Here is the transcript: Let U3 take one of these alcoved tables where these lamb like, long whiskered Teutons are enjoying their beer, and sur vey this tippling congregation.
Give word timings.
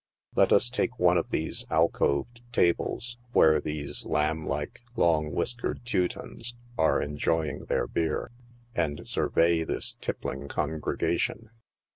Let 0.35 0.49
U3 0.49 0.71
take 0.71 0.97
one 0.97 1.19
of 1.19 1.29
these 1.29 1.63
alcoved 1.69 2.41
tables 2.51 3.19
where 3.33 3.61
these 3.61 4.03
lamb 4.03 4.47
like, 4.47 4.81
long 4.95 5.31
whiskered 5.31 5.85
Teutons 5.85 6.55
are 6.75 6.99
enjoying 6.99 7.65
their 7.65 7.85
beer, 7.85 8.31
and 8.73 9.07
sur 9.07 9.29
vey 9.29 9.63
this 9.63 9.97
tippling 10.01 10.47
congregation. 10.47 11.51